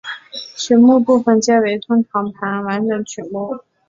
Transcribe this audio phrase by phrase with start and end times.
[0.55, 3.61] 曲目部分皆为通常盘完整曲目。